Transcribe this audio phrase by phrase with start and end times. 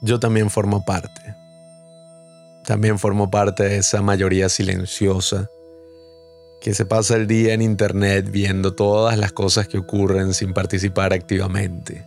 [0.00, 1.34] yo también formo parte.
[2.64, 5.48] También formo parte de esa mayoría silenciosa
[6.60, 11.12] que se pasa el día en internet viendo todas las cosas que ocurren sin participar
[11.12, 12.06] activamente.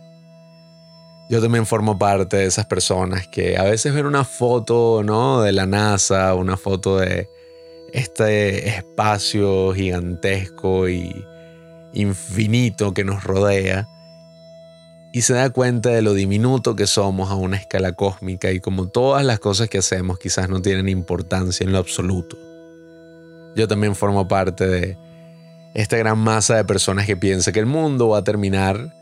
[1.28, 5.42] Yo también formo parte de esas personas que a veces ven una foto, ¿no?
[5.42, 7.28] de la NASA, una foto de
[7.92, 11.24] este espacio gigantesco y
[11.92, 13.88] infinito que nos rodea
[15.14, 18.88] y se da cuenta de lo diminuto que somos a una escala cósmica y como
[18.88, 22.36] todas las cosas que hacemos quizás no tienen importancia en lo absoluto.
[23.54, 24.98] Yo también formo parte de
[25.72, 28.92] esta gran masa de personas que piensa que el mundo va a terminar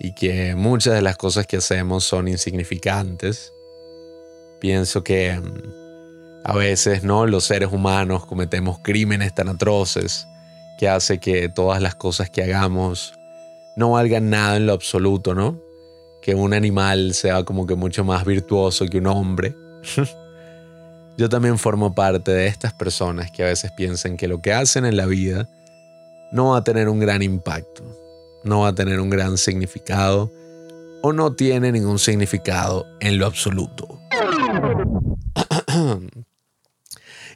[0.00, 3.52] y que muchas de las cosas que hacemos son insignificantes.
[4.58, 10.26] Pienso que mm, a veces no los seres humanos cometemos crímenes tan atroces
[10.80, 13.19] que hace que todas las cosas que hagamos
[13.76, 15.60] no valgan nada en lo absoluto, ¿no?
[16.22, 19.54] Que un animal sea como que mucho más virtuoso que un hombre.
[21.16, 24.84] Yo también formo parte de estas personas que a veces piensan que lo que hacen
[24.84, 25.48] en la vida
[26.32, 27.82] no va a tener un gran impacto,
[28.44, 30.32] no va a tener un gran significado
[31.02, 34.00] o no tiene ningún significado en lo absoluto.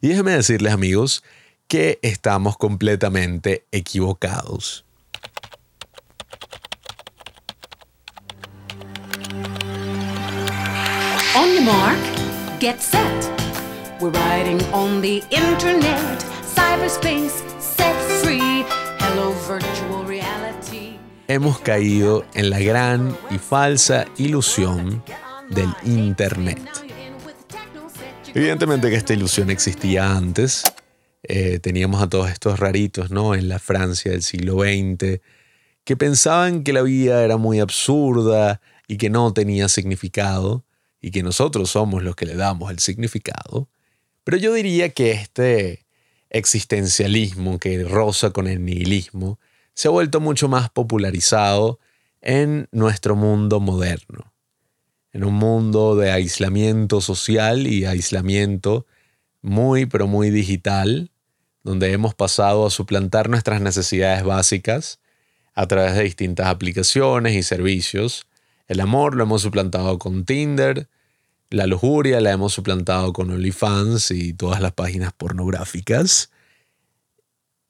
[0.01, 1.23] y déjenme decirles amigos
[1.69, 4.85] que estamos completamente equivocados.
[11.65, 11.99] Mark,
[12.61, 13.31] get set.
[13.99, 18.65] We're riding on the internet, cyberspace, set free.
[19.01, 20.99] Hello, virtual reality.
[21.27, 25.03] Hemos caído en la gran y falsa ilusión
[25.49, 26.61] del Internet.
[28.35, 30.65] Evidentemente que esta ilusión existía antes.
[31.23, 33.35] Eh, teníamos a todos estos raritos, ¿no?
[33.35, 35.21] En la Francia del siglo XX,
[35.85, 40.63] que pensaban que la vida era muy absurda y que no tenía significado
[41.05, 43.69] y que nosotros somos los que le damos el significado,
[44.25, 45.85] pero yo diría que este
[46.31, 49.39] existencialismo que roza con el nihilismo
[49.75, 51.79] se ha vuelto mucho más popularizado
[52.23, 54.33] en nuestro mundo moderno,
[55.13, 58.87] en un mundo de aislamiento social y aislamiento
[59.43, 61.11] muy pero muy digital,
[61.65, 65.01] donde hemos pasado a suplantar nuestras necesidades básicas
[65.53, 68.27] a través de distintas aplicaciones y servicios.
[68.69, 70.89] El amor lo hemos suplantado con Tinder,
[71.51, 76.31] la lujuria la hemos suplantado con OnlyFans y todas las páginas pornográficas.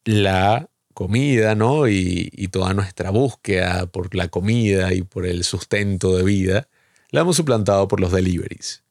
[0.05, 1.89] La comida, ¿no?
[1.89, 6.69] Y, y, toda nuestra búsqueda por la comida y por el sustento de vida,
[7.11, 8.83] la hemos suplantado por los deliveries.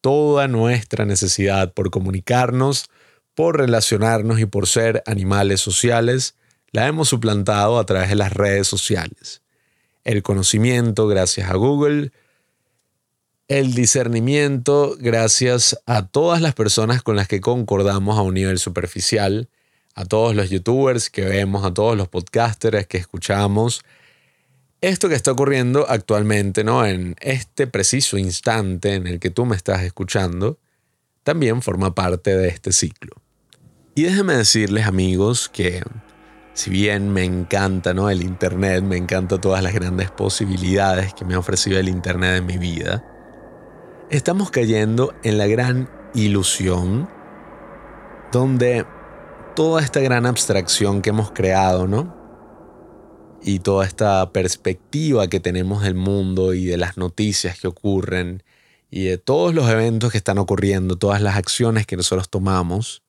[0.00, 2.90] Toda nuestra necesidad por comunicarnos,
[3.34, 6.36] por relacionarnos y por ser animales sociales,
[6.72, 9.42] la hemos suplantado a través de las redes sociales.
[10.04, 12.12] El conocimiento, gracias a Google,
[13.50, 19.48] el discernimiento gracias a todas las personas con las que concordamos a un nivel superficial,
[19.96, 23.82] a todos los youtubers que vemos, a todos los podcasters que escuchamos.
[24.80, 26.86] Esto que está ocurriendo actualmente, ¿no?
[26.86, 30.56] En este preciso instante en el que tú me estás escuchando,
[31.24, 33.16] también forma parte de este ciclo.
[33.96, 35.82] Y déjenme decirles, amigos, que
[36.54, 38.10] si bien me encanta, ¿no?
[38.10, 42.46] El Internet, me encanta todas las grandes posibilidades que me ha ofrecido el Internet en
[42.46, 43.04] mi vida,
[44.10, 47.08] estamos cayendo en la gran ilusión
[48.32, 48.84] donde
[49.54, 52.18] toda esta gran abstracción que hemos creado, ¿no?
[53.42, 58.42] Y toda esta perspectiva que tenemos del mundo y de las noticias que ocurren
[58.90, 63.02] y de todos los eventos que están ocurriendo, todas las acciones que nosotros tomamos,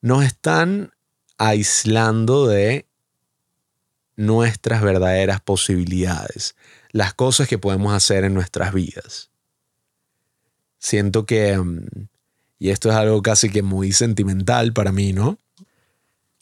[0.00, 0.92] nos están
[1.38, 2.86] aislando de
[4.14, 6.54] nuestras verdaderas posibilidades,
[6.92, 9.30] las cosas que podemos hacer en nuestras vidas
[10.86, 11.86] siento que, mm,
[12.60, 15.38] y esto es algo casi que muy sentimental para mí, ¿no?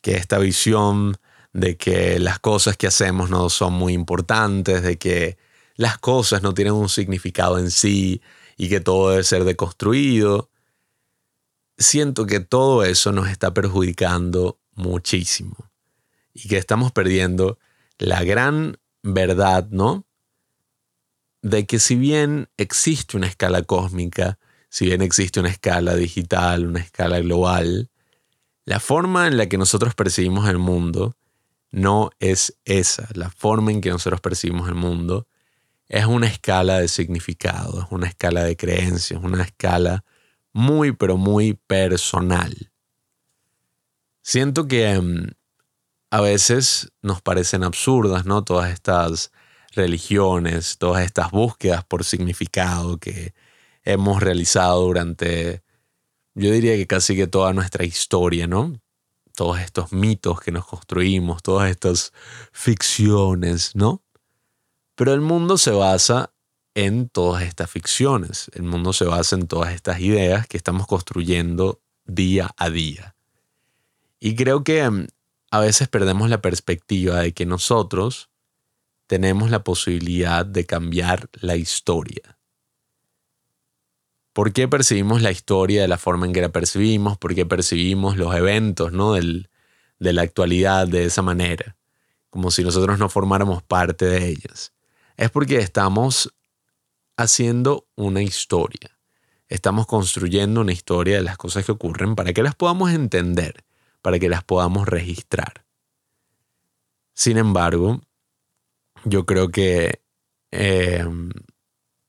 [0.02, 1.16] Que esta visión
[1.54, 5.38] de que las cosas que hacemos no son muy importantes, de que
[5.76, 8.20] las cosas no tienen un significado en sí
[8.58, 10.50] y que todo debe ser deconstruido.
[11.78, 15.56] Siento que todo eso nos está perjudicando muchísimo
[16.34, 17.58] y que estamos perdiendo
[17.98, 20.04] la gran verdad, ¿no?
[21.44, 24.38] de que si bien existe una escala cósmica,
[24.74, 27.90] si bien existe una escala digital, una escala global,
[28.64, 31.14] la forma en la que nosotros percibimos el mundo
[31.70, 33.06] no es esa.
[33.14, 35.28] La forma en que nosotros percibimos el mundo
[35.86, 40.04] es una escala de significado, es una escala de creencias, una escala
[40.52, 42.72] muy, pero muy personal.
[44.22, 45.28] Siento que mm,
[46.10, 48.42] a veces nos parecen absurdas, ¿no?
[48.42, 49.30] Todas estas
[49.76, 53.34] religiones, todas estas búsquedas por significado que
[53.84, 55.62] hemos realizado durante,
[56.34, 58.80] yo diría que casi que toda nuestra historia, ¿no?
[59.36, 62.12] Todos estos mitos que nos construimos, todas estas
[62.52, 64.02] ficciones, ¿no?
[64.94, 66.32] Pero el mundo se basa
[66.74, 71.80] en todas estas ficciones, el mundo se basa en todas estas ideas que estamos construyendo
[72.04, 73.14] día a día.
[74.20, 75.06] Y creo que mm,
[75.50, 78.30] a veces perdemos la perspectiva de que nosotros
[79.06, 82.38] tenemos la posibilidad de cambiar la historia.
[84.34, 87.16] ¿Por qué percibimos la historia de la forma en que la percibimos?
[87.16, 89.12] ¿Por qué percibimos los eventos ¿no?
[89.12, 89.46] de
[89.98, 91.76] la actualidad de esa manera?
[92.30, 94.72] Como si nosotros no formáramos parte de ellas.
[95.16, 96.34] Es porque estamos
[97.16, 98.98] haciendo una historia.
[99.48, 103.64] Estamos construyendo una historia de las cosas que ocurren para que las podamos entender,
[104.02, 105.64] para que las podamos registrar.
[107.14, 108.00] Sin embargo,
[109.04, 110.02] yo creo que
[110.50, 111.06] eh,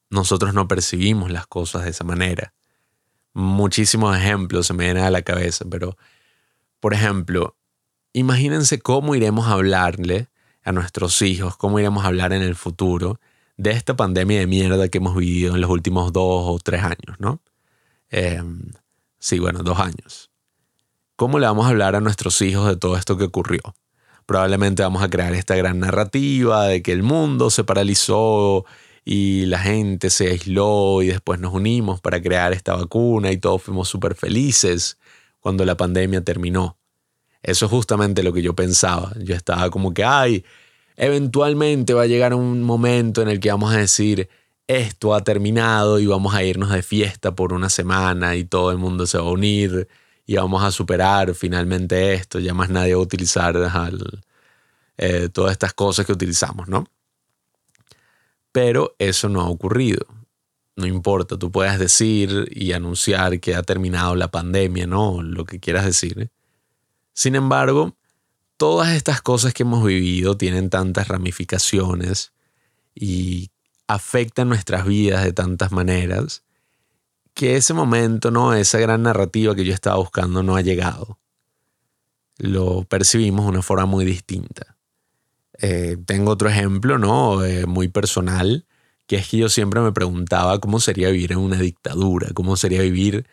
[0.09, 2.53] nosotros no percibimos las cosas de esa manera.
[3.33, 5.97] Muchísimos ejemplos se me vienen a la cabeza, pero,
[6.79, 7.55] por ejemplo,
[8.13, 10.29] imagínense cómo iremos a hablarle
[10.63, 13.19] a nuestros hijos, cómo iremos a hablar en el futuro
[13.57, 17.19] de esta pandemia de mierda que hemos vivido en los últimos dos o tres años,
[17.19, 17.41] ¿no?
[18.09, 18.71] Em,
[19.19, 20.31] sí, bueno, dos años.
[21.15, 23.61] ¿Cómo le vamos a hablar a nuestros hijos de todo esto que ocurrió?
[24.25, 28.65] Probablemente vamos a crear esta gran narrativa de que el mundo se paralizó
[29.05, 33.61] y la gente se aisló y después nos unimos para crear esta vacuna y todos
[33.61, 34.97] fuimos súper felices
[35.39, 36.77] cuando la pandemia terminó.
[37.43, 39.13] Eso es justamente lo que yo pensaba.
[39.19, 40.43] Yo estaba como que, ay,
[40.97, 44.27] eventualmente va a llegar un momento en el que vamos a decir,
[44.67, 48.79] esto ha terminado y vamos a irnos de fiesta por una semana y todo el
[48.79, 49.87] mundo se va a unir
[50.25, 53.55] y vamos a superar finalmente esto, ya más nadie va a utilizar
[54.97, 56.87] eh, todas estas cosas que utilizamos, ¿no?
[58.55, 60.07] Pero eso no ha ocurrido.
[60.77, 65.21] No importa, tú puedes decir y anunciar que ha terminado la pandemia, ¿no?
[65.21, 66.31] Lo que quieras decir.
[67.11, 67.97] Sin embargo,
[68.55, 72.31] todas estas cosas que hemos vivido tienen tantas ramificaciones
[72.93, 73.49] y
[73.87, 76.45] afectan nuestras vidas de tantas maneras
[77.33, 78.53] que ese momento, ¿no?
[78.53, 81.19] Esa gran narrativa que yo estaba buscando no ha llegado.
[82.37, 84.74] Lo percibimos de una forma muy distinta.
[85.61, 87.43] Eh, tengo otro ejemplo, ¿no?
[87.43, 88.65] Eh, muy personal,
[89.07, 92.81] que es que yo siempre me preguntaba cómo sería vivir en una dictadura, cómo sería
[92.81, 93.27] vivir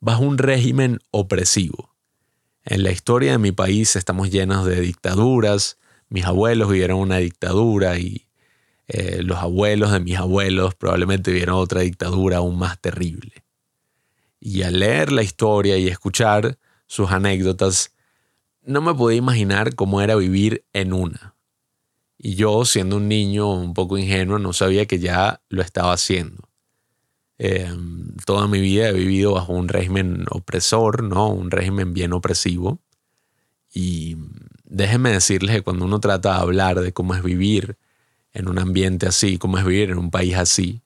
[0.00, 1.94] bajo un régimen opresivo.
[2.64, 5.78] En la historia de mi país estamos llenos de dictaduras.
[6.08, 8.26] Mis abuelos vivieron una dictadura y
[8.88, 13.44] eh, los abuelos de mis abuelos probablemente vivieron otra dictadura aún más terrible.
[14.40, 17.92] Y al leer la historia y escuchar sus anécdotas,
[18.62, 21.35] no me podía imaginar cómo era vivir en una.
[22.18, 26.48] Y yo, siendo un niño un poco ingenuo, no sabía que ya lo estaba haciendo.
[27.38, 31.28] Em, toda mi vida he vivido bajo un régimen opresor, ¿no?
[31.28, 32.80] Un régimen bien opresivo.
[33.72, 34.16] Y
[34.64, 37.76] déjenme decirles que cuando uno trata de hablar de cómo es vivir
[38.32, 40.82] en un ambiente así, cómo es vivir en un país así,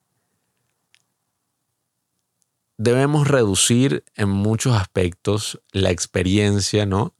[2.80, 7.14] debemos reducir en muchos aspectos la experiencia, ¿no?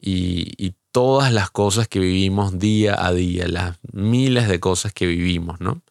[0.00, 5.60] Y, todas las cosas que vivimos día a día, las miles de cosas que vivimos,
[5.60, 5.82] ¿no?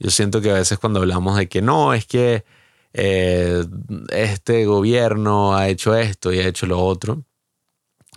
[0.00, 2.44] Yo siento que a veces cuando hablamos de que no, es que
[2.92, 3.64] eh,
[4.10, 7.22] este gobierno ha hecho esto y ha hecho lo otro,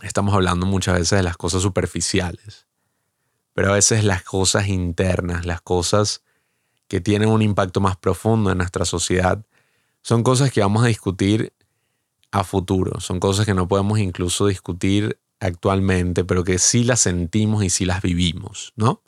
[0.02, 2.66] estamos hablando muchas veces de las cosas superficiales,
[3.54, 6.24] pero a veces las cosas internas, las cosas
[6.88, 9.46] que tienen un impacto más profundo en nuestra sociedad,
[10.02, 11.54] son cosas que vamos a discutir
[12.32, 17.64] a futuro, son cosas que no podemos incluso discutir actualmente, pero que sí las sentimos
[17.64, 19.02] y sí las vivimos, ¿no?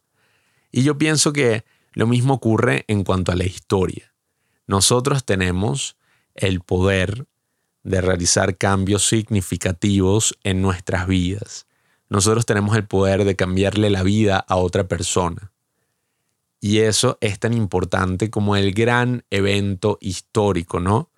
[0.71, 4.13] Y yo pienso que lo mismo ocurre en cuanto a la historia.
[4.67, 5.97] Nosotros tenemos
[6.35, 7.27] el poder
[7.83, 11.67] de realizar cambios significativos en nuestras vidas.
[12.09, 15.51] Nosotros tenemos el poder de cambiarle la vida a otra persona.
[16.59, 21.09] Y eso es tan importante como el gran evento histórico, ¿no?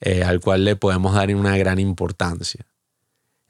[0.00, 2.66] Eh, al cual le podemos dar una gran importancia.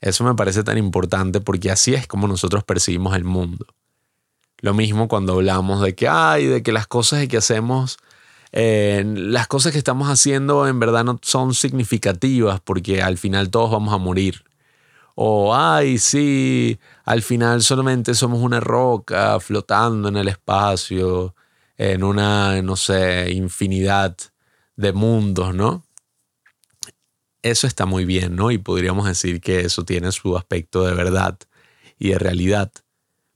[0.03, 3.65] Eso me parece tan importante porque así es como nosotros percibimos el mundo.
[4.59, 7.97] Lo mismo cuando hablamos de que, ay, de que las cosas que hacemos,
[8.51, 13.71] eh, las cosas que estamos haciendo en verdad no son significativas porque al final todos
[13.71, 14.43] vamos a morir.
[15.15, 21.33] O, ay, sí, al final solamente somos una roca flotando en el espacio,
[21.77, 24.17] en una, no sé, infinidad
[24.75, 25.85] de mundos, ¿no?
[27.43, 28.51] Eso está muy bien, ¿no?
[28.51, 31.37] Y podríamos decir que eso tiene su aspecto de verdad
[31.99, 32.71] y de realidad.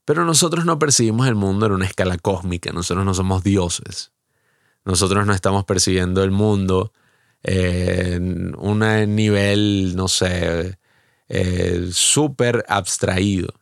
[0.05, 4.13] Pero nosotros no percibimos el mundo en una escala cósmica, nosotros no somos dioses.
[4.85, 6.93] Nosotros no estamos percibiendo el mundo
[7.43, 8.79] en un
[9.13, 10.79] nivel, no sé,
[11.27, 13.53] eh, súper abstraído.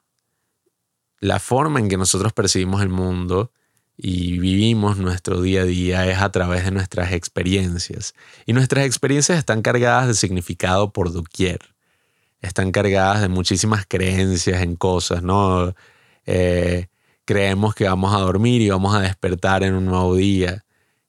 [1.19, 3.51] La forma en que nosotros percibimos el mundo
[3.97, 8.13] y vivimos nuestro día a día es a través de nuestras experiencias.
[8.45, 11.59] Y nuestras experiencias están cargadas de significado por doquier.
[12.41, 15.73] Están cargadas de muchísimas creencias en cosas, ¿no?
[16.25, 16.87] Eh,
[17.23, 20.65] creemos que vamos a dormir y vamos a despertar en un nuevo día.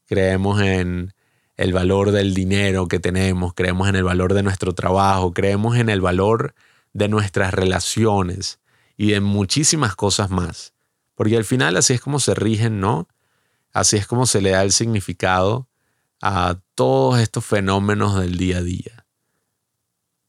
[0.06, 1.12] Creemos en
[1.56, 5.88] el valor del dinero que tenemos, creemos en el valor de nuestro trabajo, creemos en
[5.88, 6.54] el valor
[6.92, 8.60] de nuestras relaciones
[8.96, 10.75] y de muchísimas cosas más.
[11.16, 13.08] Porque al final así es como se rigen, ¿no?
[13.72, 15.68] Así es como se le da el significado
[16.22, 19.06] a todos estos fenómenos del día a día.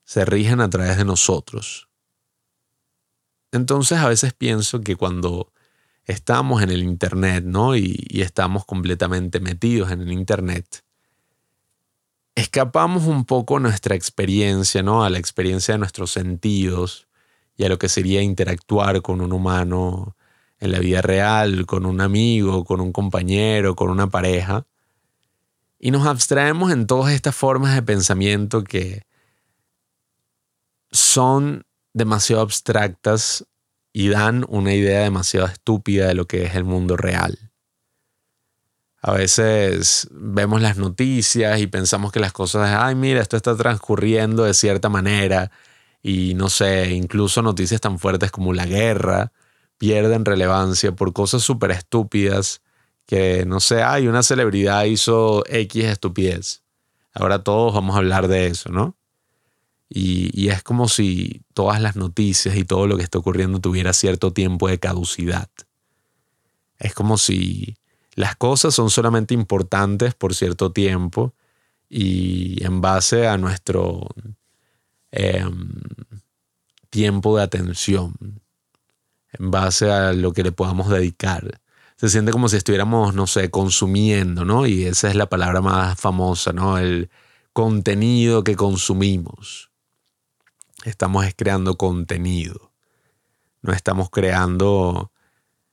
[0.03, 1.87] Se rigen a través de nosotros.
[3.51, 5.51] Entonces a veces pienso que cuando
[6.05, 7.75] estamos en el Internet, ¿no?
[7.75, 10.83] Y, estamos completamente metidos en el Internet,
[12.35, 15.03] escapamos un poco nuestra experiencia, ¿no?
[15.03, 17.07] A la experiencia de nuestros sentidos
[17.57, 20.15] y a lo que sería interactuar con un humano
[20.59, 24.65] en la vida real, con un amigo, con un compañero, con una pareja.
[25.79, 29.03] Y nos abstraemos en todas estas formas de pensamiento que
[30.91, 33.45] son demasiado abstractas
[33.93, 37.51] y dan una idea demasiado estúpida de lo que es el mundo real.
[39.01, 44.43] A veces vemos las noticias y pensamos que las cosas, ay, mira, esto está transcurriendo
[44.43, 45.51] de cierta manera
[46.01, 49.31] y no sé, incluso noticias tan fuertes como la guerra
[49.77, 52.61] pierden relevancia por cosas súper estúpidas
[53.05, 56.63] que, no sé, ay, una celebridad hizo X estupidez.
[57.13, 58.95] Ahora todos vamos a hablar de eso, ¿no?
[59.89, 63.93] Y, y es como si todas las noticias y todo lo que está ocurriendo tuviera
[63.93, 65.49] cierto tiempo de caducidad.
[66.79, 67.77] Es como si
[68.17, 71.33] las cosas son solamente importantes por cierto tiempo
[71.89, 74.07] y en base a nuestro
[75.11, 75.69] em,
[76.89, 78.13] tiempo de atención,
[79.39, 81.61] en base a lo que le podamos dedicar.
[81.97, 84.67] Se siente como si estuviéramos, no sé, consumiendo, ¿no?
[84.67, 86.77] Y esa es la palabra más famosa, ¿no?
[86.77, 87.09] El
[87.53, 89.71] contenido que consumimos.
[90.83, 92.71] Estamos creando contenido.
[93.61, 95.11] No estamos creando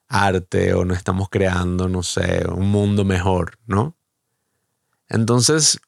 [0.09, 3.97] arte o no estamos creando, no sé, un mundo mejor, ¿no?
[5.09, 5.81] Entonces,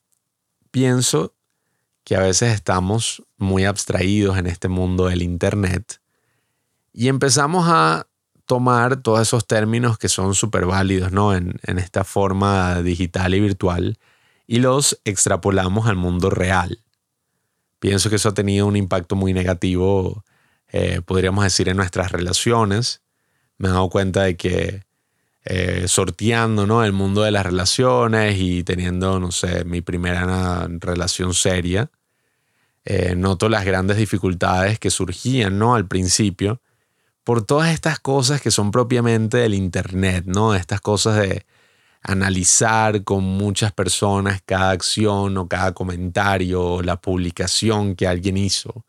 [0.71, 1.35] pienso
[2.05, 6.01] que a veces estamos muy abstraídos en este mundo del Internet
[6.97, 8.09] y empezamos a
[8.47, 11.35] tomar todos esos términos que son súper válidos, ¿no?
[11.35, 13.99] En, esta forma digital y virtual
[14.47, 16.83] y los extrapolamos al mundo real.
[17.81, 20.25] Pienso que eso ha tenido un impacto muy negativo,
[20.73, 23.03] eh, podríamos decir, en nuestras relaciones
[23.59, 24.83] me he dado cuenta de que
[25.45, 26.83] eh, sorteando ¿no?
[26.83, 31.91] el mundo de las relaciones y teniendo, no sé, mi primera relación seria,
[32.87, 35.75] eh, noto las grandes dificultades que surgían ¿no?
[35.75, 36.63] al principio
[37.27, 40.55] por todas estas cosas que son propiamente del Internet, ¿no?
[40.55, 41.45] Estas cosas de
[42.01, 48.85] analizar con muchas personas cada acción o cada comentario o la publicación que alguien hizo.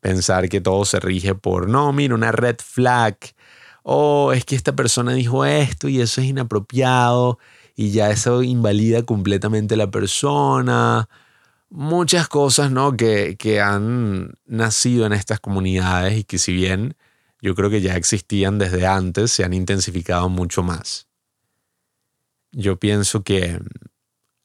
[0.00, 3.16] Pensar que todo se rige por, no, mira, una red flag
[3.84, 7.38] oh, es que esta persona dijo esto y eso es inapropiado
[7.76, 11.08] y ya eso invalida completamente la persona.
[11.70, 12.96] Muchas cosas, ¿no?
[12.96, 16.96] Que, que han nacido en estas comunidades y que si bien
[17.40, 21.06] yo creo que ya existían desde antes, se han intensificado mucho más.
[22.50, 23.60] Yo pienso que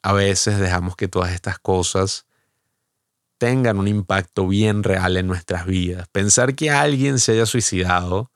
[0.01, 2.25] a veces dejamos que todas estas cosas
[3.37, 6.07] tengan un impacto bien real en nuestras vidas.
[6.09, 8.31] Pensar que alguien se haya suicidado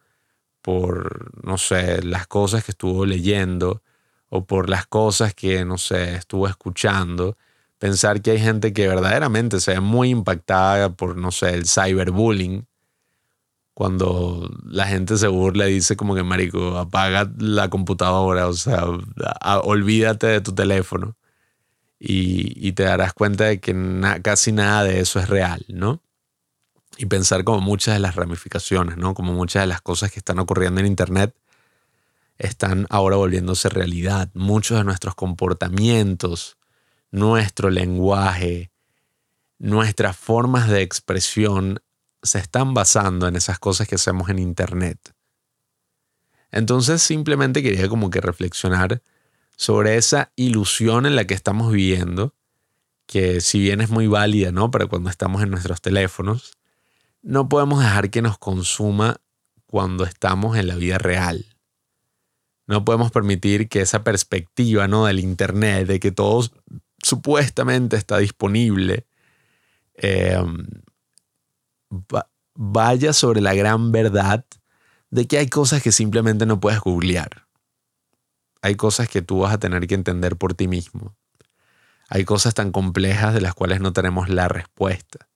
[0.61, 3.81] por, no sé, las cosas que estuvo leyendo
[4.29, 7.37] o por las cosas que, no sé, estuvo escuchando.
[7.77, 12.67] Pensar que hay gente que verdaderamente se ve muy impactada por, no sé, el cyberbullying.
[13.77, 18.86] Cuando la gente se burla y dice como que, marico, apaga la computadora, o sea,
[19.62, 21.15] olvídate de tu teléfono.
[22.00, 23.75] Y, te darás cuenta de que
[24.24, 26.01] casi nada de eso es real, ¿no?
[26.98, 29.13] y pensar como muchas de las ramificaciones, ¿no?
[29.13, 31.36] Como muchas de las cosas que están ocurriendo en Internet
[32.39, 34.31] están ahora volviéndose realidad.
[34.34, 36.57] Muchos de nuestros comportamientos,
[37.12, 38.72] nuestro lenguaje,
[39.60, 41.79] nuestras formas de expresión
[42.24, 45.13] se están basando en esas cosas que hacemos en Internet.
[46.51, 49.01] Entonces simplemente quería como que reflexionar
[49.55, 52.33] sobre esa ilusión en la que estamos viviendo,
[53.05, 54.71] que si bien es muy válida, ¿no?
[54.71, 56.57] Para cuando estamos en nuestros teléfonos,
[57.21, 59.17] no podemos dejar que nos consuma
[59.65, 61.45] cuando estamos en la vida real.
[62.67, 65.05] No podemos permitir que esa perspectiva ¿no?
[65.05, 66.50] del Internet, de que todo
[67.01, 69.07] supuestamente está disponible,
[72.56, 74.46] vaya sobre la gran verdad
[75.10, 77.48] de que hay cosas que simplemente no puedes googlear.
[78.62, 81.15] Hay cosas que tú vas a tener que entender por ti mismo.
[82.10, 85.27] Hay cosas tan complejas de las cuales no tenemos la respuesta.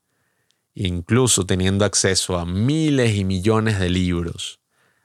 [0.73, 4.59] Incluso teniendo acceso a miles y millones de libros,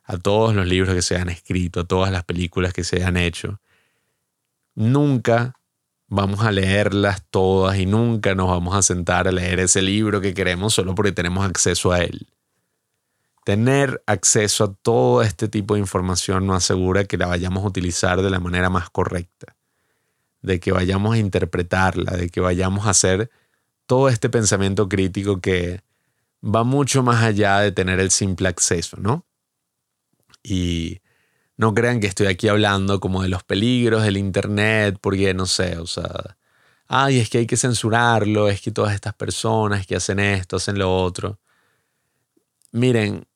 [0.05, 3.17] a todos los libros que se han escrito, a todas las películas que se han
[3.17, 3.61] hecho,
[4.75, 5.55] nunca
[6.09, 10.35] vamos a leerlas todas y nunca nos vamos a sentar a leer ese libro que
[10.35, 12.29] queremos solo porque tenemos acceso a él.
[13.45, 18.23] Tener acceso a todo este tipo de información nos asegura que la vayamos a utilizar
[18.23, 19.57] de la manera más correcta,
[20.43, 23.31] de que vayamos a interpretarla, de que vayamos a hacer
[23.87, 25.81] todo este pensamiento crítico que
[26.43, 29.25] va mucho más allá de tener el simple acceso, ¿no?
[30.43, 31.01] Y
[31.57, 35.79] no crean que estoy aquí hablando como de los peligros del Internet, porque no sé,
[35.79, 36.37] o sea,
[36.89, 40.79] ay, es que hay que censurarlo, es que todas estas personas que hacen esto, hacen
[40.79, 41.39] lo otro.
[42.73, 43.27] Miren,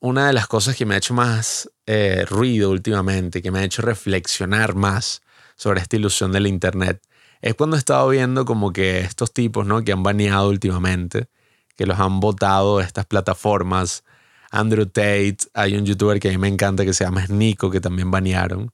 [0.00, 3.64] una de las cosas que me ha hecho más eh, ruido últimamente, que me ha
[3.64, 5.22] hecho reflexionar más
[5.56, 7.02] sobre esta ilusión del Internet,
[7.40, 9.84] es cuando he estado viendo como que estos tipos, ¿no?
[9.84, 11.28] Que han baneado últimamente,
[11.76, 14.04] que los han votado estas plataformas
[14.50, 17.80] Andrew Tate, hay un youtuber que a mí me encanta que se llama Nico, que
[17.80, 18.72] también banearon.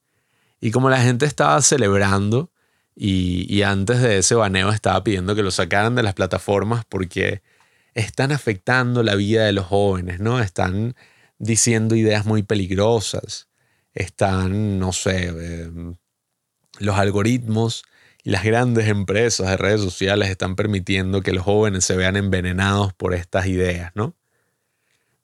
[0.61, 2.51] Y como la gente estaba celebrando
[2.97, 7.43] y, antes de ese baneo estaba pidiendo que lo sacaran de las plataformas porque
[7.95, 10.41] están afectando la vida de los jóvenes, ¿no?
[10.41, 10.95] Están
[11.39, 13.49] diciendo ideas muy peligrosas.
[13.95, 15.97] Están, no sé, em,
[16.79, 17.85] los algoritmos
[18.23, 22.93] y las grandes empresas de redes sociales están permitiendo que los jóvenes se vean envenenados
[22.95, 24.17] por estas ideas, ¿no?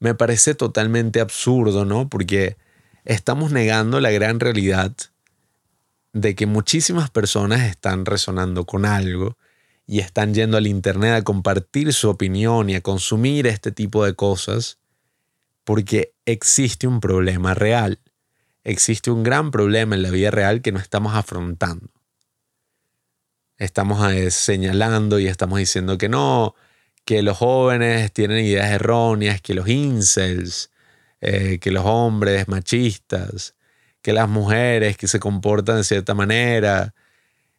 [0.01, 2.09] Me parece totalmente absurdo, ¿no?
[2.09, 2.57] Porque
[3.05, 4.93] estamos negando la gran realidad
[6.13, 9.37] de que muchísimas personas están resonando con algo
[9.87, 14.15] y están yendo al Internet a compartir su opinión y a consumir este tipo de
[14.15, 14.79] cosas
[15.65, 18.01] porque existe un problema real.
[18.65, 21.89] Existe un gran problema en la vida real que no estamos afrontando.
[23.59, 26.55] Estamos eh, señalando y estamos diciendo que no,
[27.11, 30.71] que los jóvenes tienen ideas erróneas, que los incels,
[31.21, 33.57] eh, que los hombres machistas,
[34.01, 36.95] que las mujeres que se comportan de cierta manera.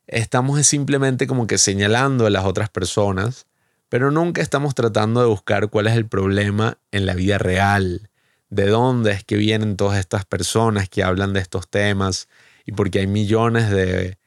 [0.07, 3.45] Estamos simplemente como que señalando a las otras personas,
[3.89, 8.09] pero nunca estamos tratando de buscar cuál es el problema en la vida real,
[8.49, 12.29] de dónde es que vienen todas estas personas que hablan de estos temas
[12.65, 14.17] y porque hay millones de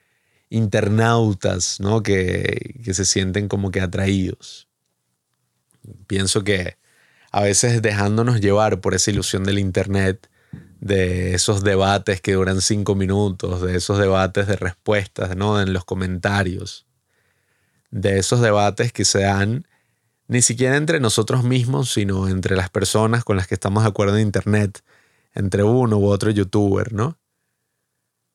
[0.51, 2.03] internautas ¿no?
[2.03, 4.69] que, que se sienten como que atraídos.
[6.07, 6.77] Pienso que
[7.33, 10.29] a veces dejándonos llevar por esa ilusión del Internet,
[10.81, 15.61] de esos debates que duran cinco minutos, de esos debates de respuestas, ¿no?
[15.61, 16.87] En los comentarios,
[17.91, 19.67] de esos debates que se dan
[20.29, 24.17] ni siquiera entre nosotros mismos, sino entre las personas con las que estamos de acuerdo
[24.17, 24.83] en Internet,
[25.35, 27.19] entre uno u otro youtuber, ¿no?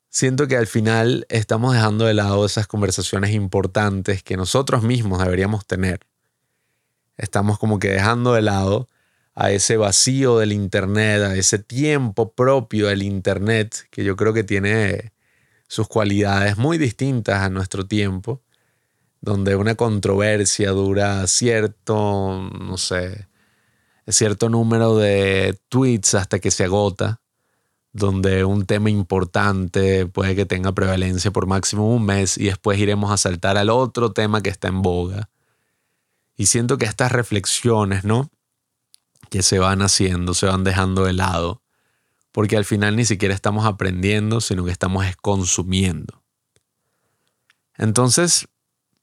[0.10, 5.68] Siento que al final estamos dejando de lado esas conversaciones importantes que nosotros mismos deberíamos
[5.68, 6.09] tener
[7.20, 8.90] estamos como que dejando de lado
[9.36, 14.44] a ese vacío del Internet, a ese tiempo propio del Internet, que yo creo que
[14.44, 15.14] tiene
[15.68, 18.42] sus cualidades muy distintas a nuestro tiempo,
[19.22, 23.28] donde una controversia dura cierto, no sé,
[24.08, 27.22] cierto número de tweets hasta que se agota,
[27.92, 33.12] donde un tema importante puede que tenga prevalencia por máximo un mes y después iremos
[33.12, 35.30] a saltar al otro tema que está en boga
[36.40, 38.32] y siento que estas reflexiones, ¿no?
[39.30, 41.62] Que se van haciendo, se van dejando de lado,
[42.32, 46.24] porque al final ni siquiera estamos aprendiendo, sino que estamos consumiendo.
[47.78, 48.48] Entonces,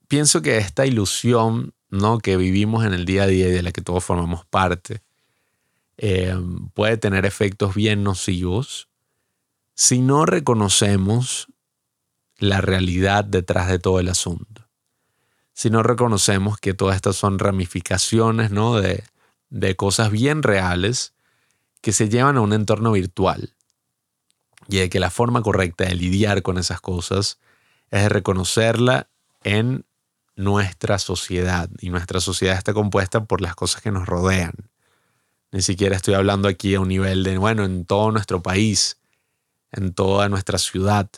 [0.09, 2.20] pienso que esta ilusión, ¿no?
[2.20, 5.03] Que vivimos en el día a día y de la que todos formamos parte,
[5.99, 6.35] eh,
[6.72, 8.88] puede tener efectos bien nocivos
[9.75, 11.49] si no reconocemos
[12.38, 14.66] la realidad detrás de todo el asunto
[15.57, 18.77] si no reconocemos que todas estas son ramificaciones ¿no?
[18.77, 19.05] de,
[19.49, 21.14] de cosas bien reales
[21.81, 23.55] que se llevan a un entorno virtual.
[24.69, 27.38] Y de que la forma correcta de lidiar con esas cosas
[27.90, 29.09] es reconocerla
[29.45, 29.87] en
[30.35, 31.71] nuestra sociedad.
[31.81, 34.53] Y nuestra sociedad está compuesta por las cosas que nos rodean.
[35.53, 38.99] Ni siquiera estoy hablando aquí a un nivel de, bueno, en todo nuestro país,
[39.73, 41.09] en toda nuestra ciudad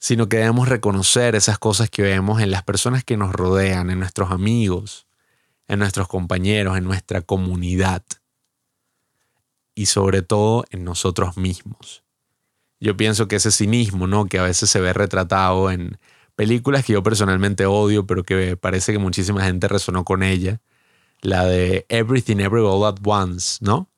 [0.00, 4.00] sino que debemos reconocer esas cosas que vemos en las personas que nos rodean, en
[4.00, 5.06] nuestros amigos,
[5.68, 8.02] en nuestros compañeros, en nuestra comunidad.
[9.74, 12.02] y sobre todo en nosotros mismos.
[12.80, 14.26] Yo pienso que ese cinismo, ¿no?
[14.26, 15.98] Que a veces se ve retratado en
[16.34, 20.60] películas que yo personalmente odio, pero que parece que muchísima gente resonó con ella.
[21.22, 23.88] La de Everything Every All at Once, ¿no?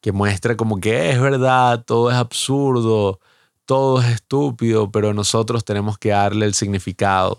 [0.00, 3.20] Que muestra como que es verdad, todo es absurdo,
[3.66, 7.38] todo es estúpido, pero nosotros tenemos que darle el significado.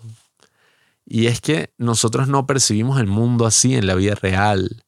[1.04, 4.84] Y es que nosotros no percibimos el mundo así en la vida real.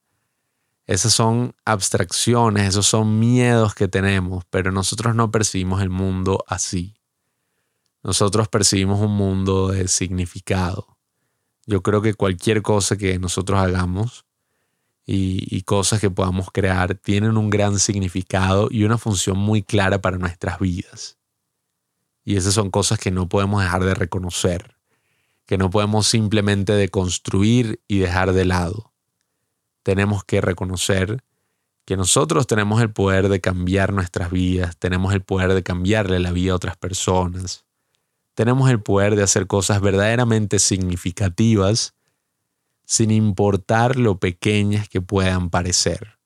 [0.87, 6.95] Esas son abstracciones, esos son miedos que tenemos, pero nosotros no percibimos el mundo así.
[8.03, 10.97] Nosotros percibimos un mundo de significado.
[11.67, 14.25] Yo creo que cualquier cosa que nosotros hagamos
[15.05, 20.17] y, cosas que podamos crear tienen un gran significado y una función muy clara para
[20.17, 21.18] nuestras vidas.
[22.29, 24.77] Y esas son cosas que no podemos dejar de reconocer,
[25.47, 28.89] que no podemos simplemente deconstruir y dejar de lado
[29.89, 31.25] tenemos que reconocer
[31.87, 36.31] que nosotros tenemos el poder de cambiar nuestras vidas, tenemos el poder de cambiarle la
[36.31, 37.65] vida a otras personas,
[38.35, 41.95] tenemos el poder de hacer cosas verdaderamente significativas
[42.85, 46.19] sin importar lo pequeñas que puedan parecer.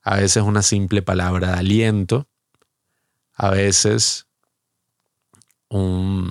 [0.00, 2.26] A veces una simple palabra de aliento,
[3.34, 4.27] a veces
[5.68, 6.30] un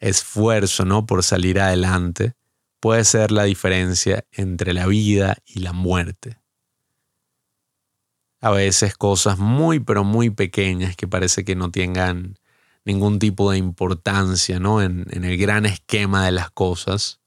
[0.00, 1.06] esfuerzo ¿no?
[1.06, 2.34] por salir adelante,
[2.80, 6.38] puede ser la diferencia entre la vida y la muerte.
[8.40, 12.38] A veces cosas muy pero muy pequeñas que parece que no tengan
[12.84, 14.82] ningún tipo de importancia ¿no?
[14.82, 17.20] en, en el gran esquema de las cosas,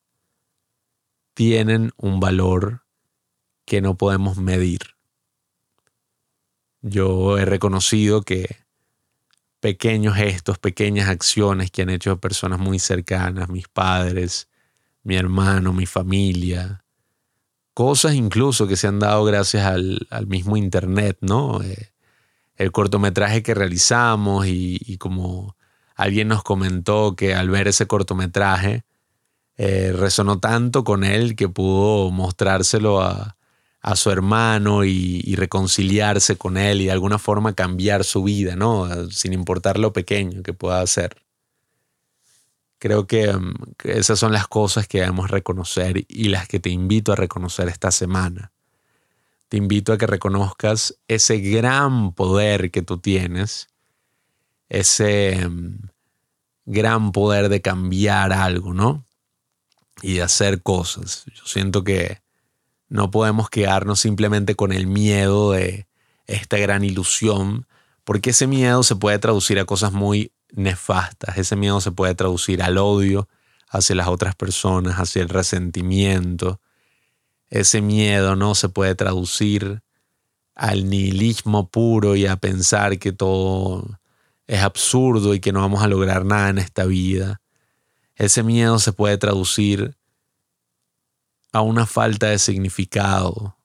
[1.34, 2.84] tienen un valor
[3.66, 4.96] que no podemos medir.
[6.82, 8.65] Yo he reconocido que
[9.66, 14.48] pequeños gestos, pequeñas acciones que han hecho personas muy cercanas, mis padres,
[15.02, 16.84] mi hermano, mi familia,
[17.74, 21.64] cosas incluso que se han dado gracias al, mismo Internet, ¿no?
[21.64, 21.90] Eh,
[22.58, 25.58] el cortometraje que realizamos y, como
[25.96, 28.86] alguien nos comentó que al ver ese cortometraje
[29.58, 33.35] eh, resonó tanto con él que pudo mostrárselo a,
[33.94, 39.12] su hermano y, reconciliarse con él y de alguna forma cambiar su vida, ¿no?
[39.12, 41.22] Sin importar lo pequeño que pueda ser.
[42.80, 43.38] Creo mm, que,
[43.84, 47.92] esas son las cosas que debemos reconocer y las que te invito a reconocer esta
[47.92, 48.52] semana.
[49.50, 53.68] Te invito a que reconozcas ese gran poder que tú tienes,
[54.68, 55.90] ese mm,
[56.66, 59.06] gran poder de cambiar algo, ¿no?
[60.02, 61.26] Y de hacer cosas.
[61.36, 62.25] Yo siento que
[62.90, 65.88] no podemos quedarnos simplemente con el miedo de
[66.28, 67.68] esta gran ilusión,
[68.04, 71.38] porque ese miedo se puede traducir a cosas muy nefastas.
[71.38, 73.28] Ese miedo se puede traducir al odio
[73.70, 76.60] hacia las otras personas, hacia el resentimiento.
[77.50, 79.82] Ese miedo no se puede traducir
[80.56, 84.00] al nihilismo puro y a pensar que todo
[84.48, 87.42] es absurdo y que no vamos a lograr nada en esta vida.
[88.16, 89.98] Ese miedo se puede traducir
[91.56, 93.56] a una falta de significado.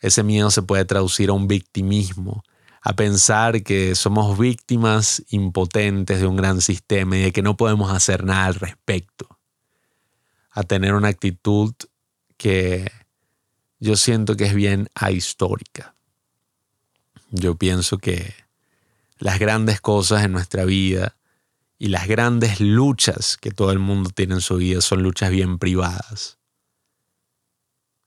[0.00, 2.42] Ese miedo se puede traducir a un victimismo,
[2.80, 7.92] a pensar que somos víctimas impotentes de un gran sistema y de que no podemos
[7.92, 9.38] hacer nada al respecto.
[10.50, 11.72] A tener una actitud
[12.36, 12.90] que
[13.78, 15.94] yo siento que es bien ahistórica.
[17.30, 18.34] Yo pienso que
[19.18, 21.16] las grandes cosas en nuestra vida
[21.78, 25.60] y las grandes luchas que todo el mundo tiene en su vida son luchas bien
[25.60, 26.35] privadas.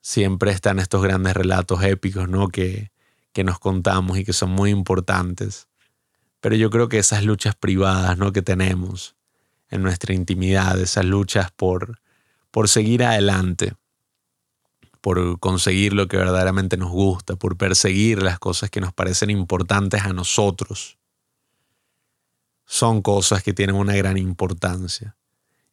[0.01, 2.47] Siempre están estos grandes relatos épicos, ¿no?
[2.47, 2.91] Que
[3.33, 5.67] que nos contamos y que son muy importantes.
[6.41, 8.31] Pero yo creo que esas luchas privadas ¿no?
[8.31, 9.15] que tenemos
[9.69, 12.01] en nuestra intimidad, esas luchas por,
[12.51, 13.75] por seguir adelante,
[15.01, 20.03] por conseguir lo que verdaderamente nos gusta, por perseguir las cosas que nos parecen importantes
[20.03, 20.97] a nosotros,
[22.65, 25.15] son cosas que tienen una gran importancia.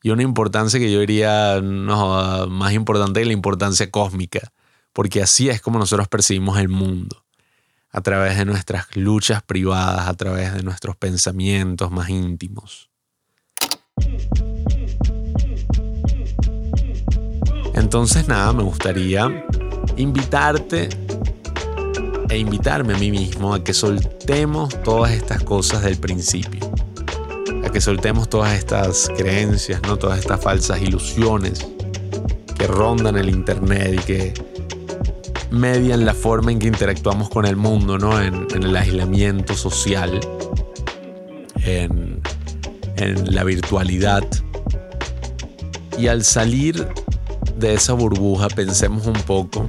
[0.07, 4.53] Y una importancia que yo diría no, más importante que la importancia cósmica,
[4.93, 7.25] porque así es como nosotros percibimos el mundo
[7.91, 12.89] a través de nuestras luchas privadas, a través de nuestros pensamientos más íntimos.
[17.75, 19.45] Entonces nada, me gustaría
[19.97, 20.89] invitarte
[22.29, 26.61] e invitarme a mí mismo a que soltemos todas estas cosas del principio,
[27.67, 31.67] a que soltemos todas estas creencias, no todas estas falsas ilusiones
[32.57, 34.35] que rondan el internet y que
[35.51, 38.21] median la forma en que interactuamos con el mundo, ¿no?
[38.23, 40.21] En, el aislamiento social,
[41.65, 42.21] en,
[42.97, 44.25] en la virtualidad.
[45.99, 46.87] Y al salir
[47.57, 49.69] de esa burbuja, pensemos un poco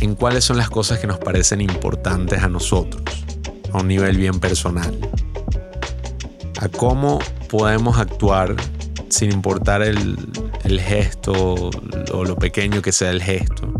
[0.00, 3.02] en cuáles son las cosas que nos parecen importantes a nosotros,
[3.72, 4.98] a un nivel bien personal.
[6.64, 7.18] A cómo
[7.50, 8.56] podemos actuar
[9.10, 10.16] sin importar el,
[10.64, 11.70] el gesto
[12.10, 13.70] o lo pequeño que sea el gesto,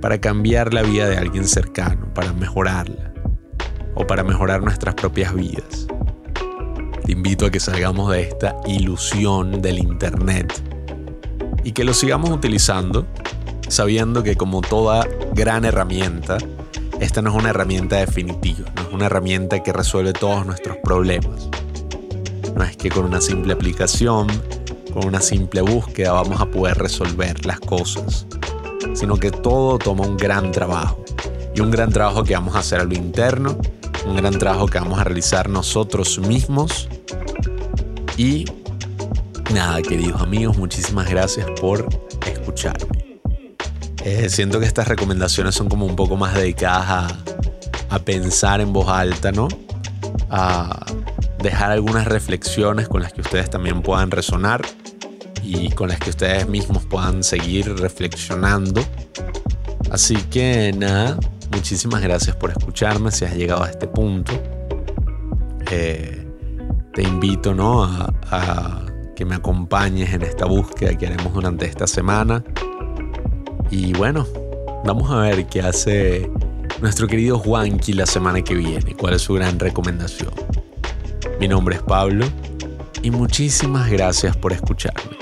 [0.00, 3.12] para cambiar la vida de alguien cercano, para mejorarla
[3.94, 5.86] o para mejorar nuestras propias vidas.
[7.04, 10.58] Te invito a que salgamos de esta ilusión del Internet
[11.64, 13.06] y que lo sigamos utilizando
[13.68, 16.38] sabiendo que como toda gran herramienta,
[16.98, 21.50] esta no es una herramienta definitiva, no es una herramienta que resuelve todos nuestros problemas.
[22.54, 24.26] No es que con una simple aplicación,
[24.92, 28.26] con una simple búsqueda vamos a poder resolver las cosas,
[28.94, 31.04] sino que todo toma un gran trabajo.
[31.54, 33.56] Y un gran trabajo que vamos a hacer a lo interno,
[34.06, 36.88] un gran trabajo que vamos a realizar nosotros mismos.
[38.16, 38.44] Y
[39.52, 41.88] nada, queridos amigos, muchísimas gracias por
[42.26, 43.20] escucharme.
[44.04, 47.08] Eh, siento que estas recomendaciones son como un poco más dedicadas a,
[47.90, 49.48] a pensar en voz alta, ¿no?
[50.30, 50.86] A
[51.42, 54.62] dejar algunas reflexiones con las que ustedes también puedan resonar
[55.42, 58.82] y con las que ustedes mismos puedan seguir reflexionando.
[59.90, 61.18] Así que nada,
[61.50, 64.32] muchísimas gracias por escucharme si has llegado a este punto.
[65.70, 66.26] Eh,
[66.92, 67.84] te invito ¿no?
[67.84, 72.44] a, a que me acompañes en esta búsqueda que haremos durante esta semana.
[73.70, 74.26] Y bueno,
[74.84, 76.30] vamos a ver qué hace
[76.80, 80.32] nuestro querido Juanqui la semana que viene, cuál es su gran recomendación.
[81.40, 82.26] Mi nombre es Pablo
[83.02, 85.19] y muchísimas gracias por escucharme.